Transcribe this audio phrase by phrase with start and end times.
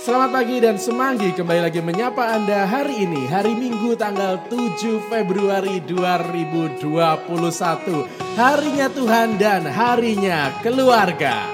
[0.00, 1.28] Selamat pagi dan semanggi.
[1.36, 6.88] Kembali lagi menyapa Anda hari ini hari Minggu tanggal 7 Februari 2021
[8.32, 11.44] Harinya Tuhan dan harinya keluarga.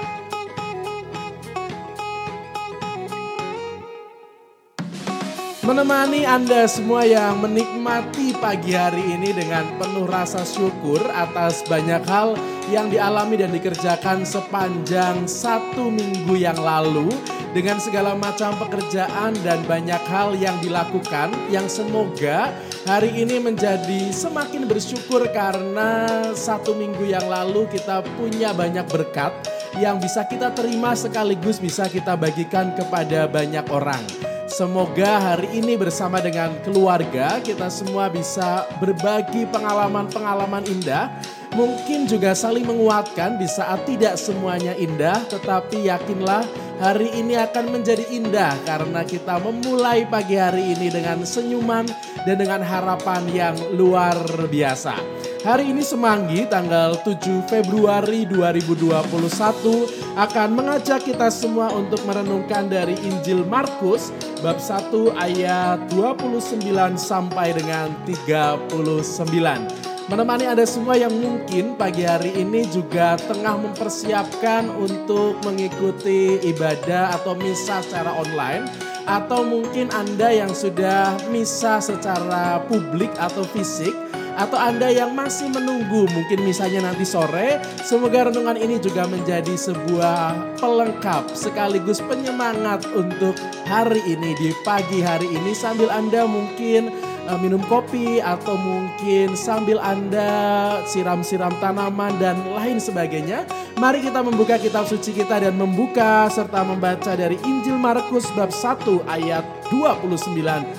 [5.67, 12.39] Menemani Anda semua yang menikmati pagi hari ini dengan penuh rasa syukur atas banyak hal
[12.67, 17.07] yang dialami dan dikerjakan sepanjang satu minggu yang lalu
[17.55, 22.53] dengan segala macam pekerjaan dan banyak hal yang dilakukan yang semoga
[22.85, 29.33] hari ini menjadi semakin bersyukur karena satu minggu yang lalu kita punya banyak berkat
[29.79, 34.03] yang bisa kita terima sekaligus bisa kita bagikan kepada banyak orang.
[34.47, 41.13] Semoga hari ini bersama dengan keluarga kita semua bisa berbagi pengalaman-pengalaman indah.
[41.57, 46.45] Mungkin juga saling menguatkan di saat tidak semuanya indah, tetapi yakinlah
[46.77, 51.89] hari ini akan menjadi indah karena kita memulai pagi hari ini dengan senyuman
[52.29, 54.21] dan dengan harapan yang luar
[54.53, 55.01] biasa.
[55.49, 63.49] Hari ini Semanggi tanggal 7 Februari 2021 akan mengajak kita semua untuk merenungkan dari Injil
[63.49, 64.13] Markus
[64.45, 66.61] bab 1 ayat 29
[67.01, 69.86] sampai dengan 39.
[70.07, 77.35] Menemani Anda semua yang mungkin pagi hari ini juga tengah mempersiapkan untuk mengikuti ibadah atau
[77.35, 78.71] misa secara online
[79.11, 83.91] atau mungkin Anda yang sudah misa secara publik atau fisik
[84.39, 90.55] atau Anda yang masih menunggu mungkin misalnya nanti sore, semoga renungan ini juga menjadi sebuah
[90.63, 93.35] pelengkap sekaligus penyemangat untuk
[93.67, 95.51] hari ini di pagi hari ini.
[95.51, 96.95] Sambil Anda mungkin
[97.27, 103.45] uh, minum kopi atau mungkin sambil Anda siram-siram tanaman dan lain sebagainya.
[103.77, 109.05] Mari kita membuka kitab suci kita dan membuka serta membaca dari Injil Markus bab 1
[109.07, 110.17] ayat 29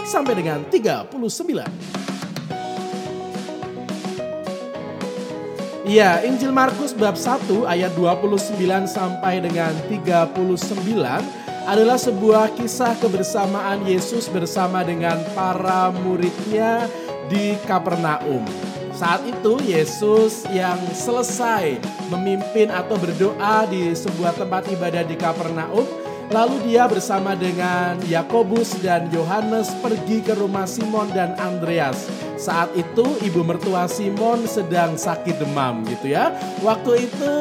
[0.08, 1.14] sampai dengan 39.
[5.88, 8.60] Iya, Injil Markus bab 1 ayat 29
[8.92, 16.88] sampai dengan 39 adalah sebuah kisah kebersamaan Yesus bersama dengan para muridnya
[17.28, 18.48] di Kapernaum.
[18.96, 21.76] Saat itu Yesus yang selesai
[22.08, 25.86] memimpin atau berdoa di sebuah tempat ibadah di Kapernaum,
[26.32, 33.04] lalu dia bersama dengan Yakobus dan Yohanes pergi ke rumah Simon dan Andreas saat itu
[33.26, 36.32] ibu mertua Simon sedang sakit demam gitu ya.
[36.62, 37.34] Waktu itu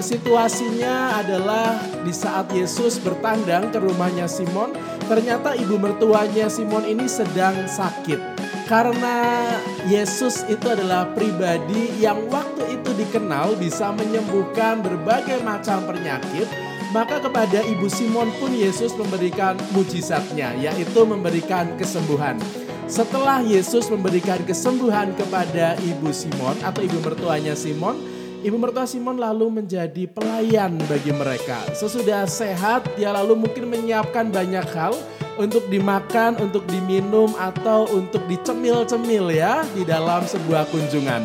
[0.00, 4.72] situasinya adalah di saat Yesus bertandang ke rumahnya Simon,
[5.06, 8.18] ternyata ibu mertuanya Simon ini sedang sakit.
[8.64, 9.44] Karena
[9.84, 16.48] Yesus itu adalah pribadi yang waktu itu dikenal bisa menyembuhkan berbagai macam penyakit,
[16.96, 22.40] maka kepada ibu Simon pun Yesus memberikan mujizatnya, yaitu memberikan kesembuhan.
[22.84, 27.96] Setelah Yesus memberikan kesembuhan kepada ibu Simon atau ibu mertuanya Simon,
[28.44, 31.64] ibu mertua Simon lalu menjadi pelayan bagi mereka.
[31.72, 34.92] Sesudah sehat, dia lalu mungkin menyiapkan banyak hal
[35.40, 41.24] untuk dimakan, untuk diminum atau untuk dicemil-cemil ya di dalam sebuah kunjungan.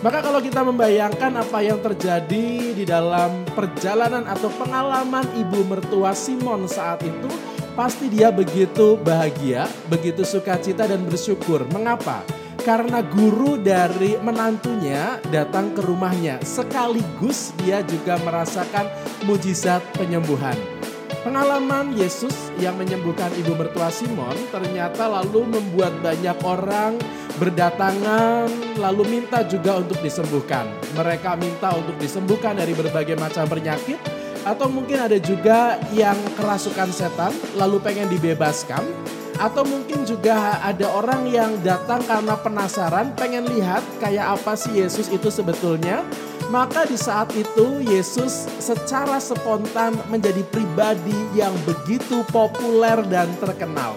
[0.00, 6.64] Maka kalau kita membayangkan apa yang terjadi di dalam perjalanan atau pengalaman ibu mertua Simon
[6.70, 7.49] saat itu,
[7.80, 11.64] pasti dia begitu bahagia, begitu sukacita dan bersyukur.
[11.72, 12.20] Mengapa?
[12.60, 16.44] Karena guru dari menantunya datang ke rumahnya.
[16.44, 18.84] Sekaligus dia juga merasakan
[19.24, 20.52] mujizat penyembuhan.
[21.24, 27.00] Pengalaman Yesus yang menyembuhkan ibu mertua Simon ternyata lalu membuat banyak orang
[27.40, 30.68] berdatangan lalu minta juga untuk disembuhkan.
[30.92, 37.32] Mereka minta untuk disembuhkan dari berbagai macam penyakit atau mungkin ada juga yang kerasukan setan
[37.56, 38.82] lalu pengen dibebaskan.
[39.40, 45.08] Atau mungkin juga ada orang yang datang karena penasaran pengen lihat kayak apa sih Yesus
[45.08, 46.04] itu sebetulnya.
[46.52, 53.96] Maka di saat itu Yesus secara spontan menjadi pribadi yang begitu populer dan terkenal.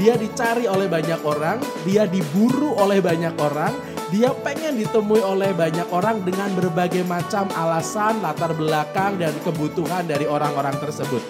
[0.00, 3.70] Dia dicari oleh banyak orang, dia diburu oleh banyak orang,
[4.10, 10.26] dia pengen ditemui oleh banyak orang dengan berbagai macam alasan, latar belakang, dan kebutuhan dari
[10.26, 11.22] orang-orang tersebut.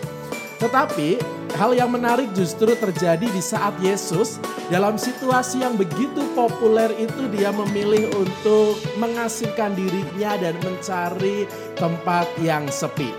[0.60, 1.20] Tetapi
[1.56, 7.48] hal yang menarik justru terjadi di saat Yesus dalam situasi yang begitu populer itu dia
[7.52, 13.12] memilih untuk mengasingkan dirinya dan mencari tempat yang sepi.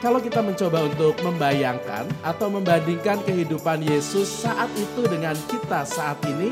[0.00, 6.48] Kalau kita mencoba untuk membayangkan atau membandingkan kehidupan Yesus saat itu dengan kita saat ini,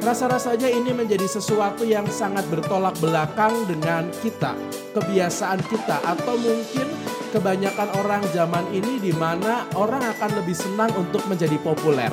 [0.00, 4.56] Rasa-rasanya ini menjadi sesuatu yang sangat bertolak belakang dengan kita,
[4.96, 6.88] kebiasaan kita, atau mungkin
[7.36, 12.08] kebanyakan orang zaman ini di mana orang akan lebih senang untuk menjadi populer.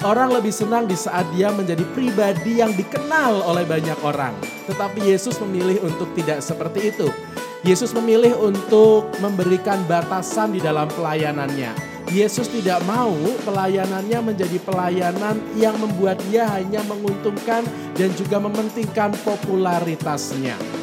[0.00, 4.32] Orang lebih senang di saat dia menjadi pribadi yang dikenal oleh banyak orang.
[4.64, 7.12] Tetapi Yesus memilih untuk tidak seperti itu.
[7.68, 11.85] Yesus memilih untuk memberikan batasan di dalam pelayanannya.
[12.14, 17.66] Yesus tidak mau pelayanannya menjadi pelayanan yang membuat dia hanya menguntungkan
[17.98, 20.75] dan juga mementingkan popularitasnya.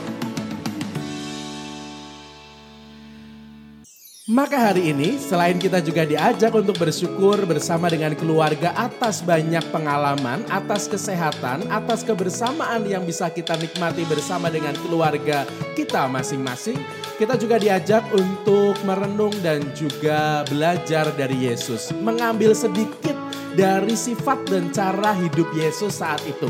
[4.23, 10.47] Maka hari ini selain kita juga diajak untuk bersyukur bersama dengan keluarga atas banyak pengalaman,
[10.47, 15.43] atas kesehatan, atas kebersamaan yang bisa kita nikmati bersama dengan keluarga
[15.75, 16.79] kita masing-masing,
[17.19, 23.19] kita juga diajak untuk merenung dan juga belajar dari Yesus, mengambil sedikit
[23.59, 26.47] dari sifat dan cara hidup Yesus saat itu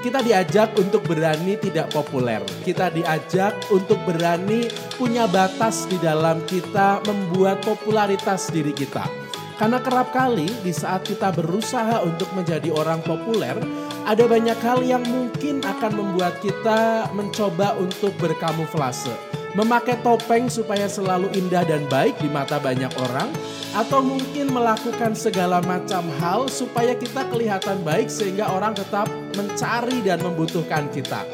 [0.00, 2.40] kita diajak untuk berani tidak populer.
[2.64, 9.04] Kita diajak untuk berani punya batas di dalam kita membuat popularitas diri kita.
[9.60, 13.60] Karena kerap kali di saat kita berusaha untuk menjadi orang populer,
[14.08, 19.29] ada banyak hal yang mungkin akan membuat kita mencoba untuk berkamuflase.
[19.50, 23.26] Memakai topeng supaya selalu indah dan baik di mata banyak orang,
[23.74, 30.22] atau mungkin melakukan segala macam hal supaya kita kelihatan baik sehingga orang tetap mencari dan
[30.22, 31.26] membutuhkan kita.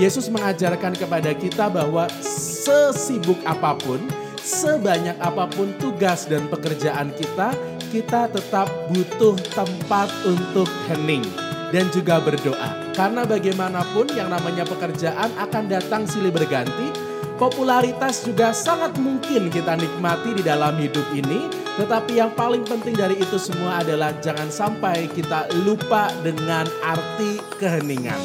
[0.00, 4.00] Yesus mengajarkan kepada kita bahwa sesibuk apa pun,
[4.40, 7.52] sebanyak apa pun tugas dan pekerjaan kita,
[7.92, 11.24] kita tetap butuh tempat untuk hening
[11.68, 12.96] dan juga berdoa.
[12.96, 17.07] Karena bagaimanapun yang namanya pekerjaan akan datang silih berganti,
[17.38, 21.46] popularitas juga sangat mungkin kita nikmati di dalam hidup ini,
[21.78, 28.18] tetapi yang paling penting dari itu semua adalah jangan sampai kita lupa dengan arti keheningan.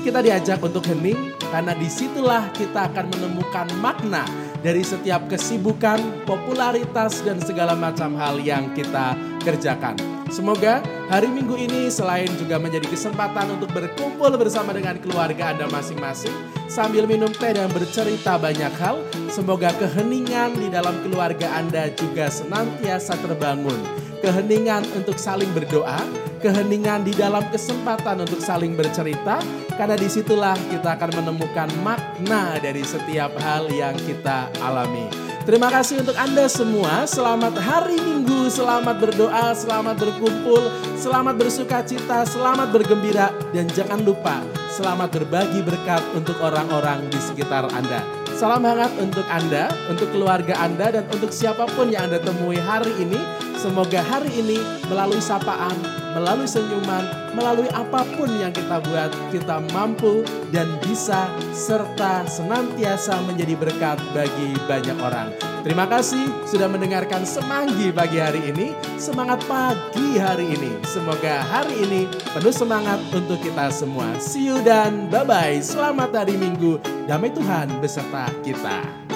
[0.00, 4.24] Kita diajak untuk hening karena di situlah kita akan menemukan makna
[4.64, 9.12] dari setiap kesibukan, popularitas, dan segala macam hal yang kita
[9.44, 10.19] kerjakan.
[10.30, 10.78] Semoga
[11.10, 16.32] hari Minggu ini selain juga menjadi kesempatan untuk berkumpul bersama dengan keluarga Anda masing-masing
[16.70, 23.18] sambil minum teh dan bercerita banyak hal, semoga keheningan di dalam keluarga Anda juga senantiasa
[23.18, 23.74] terbangun.
[24.22, 25.98] Keheningan untuk saling berdoa,
[26.38, 29.42] keheningan di dalam kesempatan untuk saling bercerita,
[29.74, 35.29] karena di situlah kita akan menemukan makna dari setiap hal yang kita alami.
[35.40, 37.08] Terima kasih untuk Anda semua.
[37.08, 40.68] Selamat hari Minggu, selamat berdoa, selamat berkumpul,
[41.00, 47.72] selamat bersuka cita, selamat bergembira, dan jangan lupa selamat berbagi berkat untuk orang-orang di sekitar
[47.72, 48.04] Anda.
[48.36, 52.92] Salam hangat untuk Anda, untuk keluarga Anda, dan untuk siapa pun yang Anda temui hari
[53.00, 53.49] ini.
[53.60, 54.56] Semoga hari ini
[54.88, 55.76] melalui sapaan,
[56.16, 57.04] melalui senyuman,
[57.36, 64.56] melalui apa pun yang kita buat, kita mampu dan bisa serta senantiasa menjadi berkat bagi
[64.64, 65.28] banyak orang.
[65.60, 68.72] Terima kasih sudah mendengarkan Semanggi pagi hari ini.
[68.96, 70.80] Semangat pagi hari ini.
[70.88, 74.08] Semoga hari ini penuh semangat untuk kita semua.
[74.16, 75.60] See you dan bye-bye.
[75.60, 76.80] Selamat hari Minggu.
[77.04, 79.09] Damai Tuhan beserta kita.